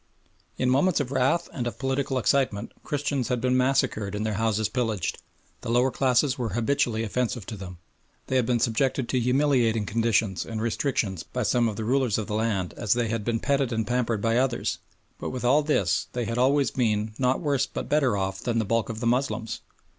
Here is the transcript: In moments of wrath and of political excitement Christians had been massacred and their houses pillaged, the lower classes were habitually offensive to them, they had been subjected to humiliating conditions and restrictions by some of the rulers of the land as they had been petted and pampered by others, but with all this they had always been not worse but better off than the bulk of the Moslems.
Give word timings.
In 0.57 0.67
moments 0.67 0.99
of 0.99 1.11
wrath 1.11 1.47
and 1.53 1.67
of 1.67 1.77
political 1.77 2.17
excitement 2.17 2.71
Christians 2.83 3.27
had 3.27 3.39
been 3.39 3.55
massacred 3.55 4.15
and 4.15 4.25
their 4.25 4.33
houses 4.41 4.67
pillaged, 4.67 5.19
the 5.61 5.69
lower 5.69 5.91
classes 5.91 6.39
were 6.39 6.53
habitually 6.55 7.03
offensive 7.03 7.45
to 7.45 7.55
them, 7.55 7.77
they 8.25 8.35
had 8.35 8.47
been 8.47 8.59
subjected 8.59 9.07
to 9.09 9.19
humiliating 9.19 9.85
conditions 9.85 10.43
and 10.43 10.59
restrictions 10.59 11.21
by 11.21 11.43
some 11.43 11.69
of 11.69 11.75
the 11.75 11.85
rulers 11.85 12.17
of 12.17 12.25
the 12.25 12.33
land 12.33 12.73
as 12.77 12.93
they 12.93 13.09
had 13.09 13.23
been 13.23 13.39
petted 13.39 13.71
and 13.71 13.85
pampered 13.85 14.23
by 14.23 14.37
others, 14.39 14.79
but 15.19 15.29
with 15.29 15.45
all 15.45 15.61
this 15.61 16.07
they 16.13 16.25
had 16.25 16.39
always 16.39 16.71
been 16.71 17.13
not 17.19 17.39
worse 17.39 17.67
but 17.67 17.87
better 17.87 18.17
off 18.17 18.39
than 18.41 18.57
the 18.57 18.65
bulk 18.65 18.89
of 18.89 19.01
the 19.01 19.05
Moslems. 19.05 19.61